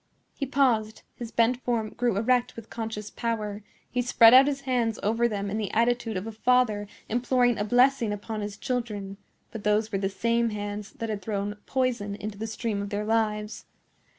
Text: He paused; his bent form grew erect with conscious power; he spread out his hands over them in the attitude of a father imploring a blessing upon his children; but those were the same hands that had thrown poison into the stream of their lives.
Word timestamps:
He 0.33 0.47
paused; 0.47 1.03
his 1.15 1.29
bent 1.29 1.61
form 1.63 1.91
grew 1.91 2.17
erect 2.17 2.55
with 2.55 2.71
conscious 2.71 3.11
power; 3.11 3.61
he 3.91 4.01
spread 4.01 4.33
out 4.33 4.47
his 4.47 4.61
hands 4.61 4.97
over 5.03 5.27
them 5.27 5.51
in 5.51 5.59
the 5.59 5.69
attitude 5.73 6.17
of 6.17 6.25
a 6.25 6.31
father 6.31 6.87
imploring 7.07 7.59
a 7.59 7.63
blessing 7.63 8.11
upon 8.11 8.41
his 8.41 8.57
children; 8.57 9.17
but 9.51 9.63
those 9.63 9.91
were 9.91 9.99
the 9.99 10.09
same 10.09 10.49
hands 10.49 10.93
that 10.93 11.09
had 11.09 11.21
thrown 11.21 11.55
poison 11.67 12.15
into 12.15 12.39
the 12.39 12.47
stream 12.47 12.81
of 12.81 12.89
their 12.89 13.05
lives. 13.05 13.65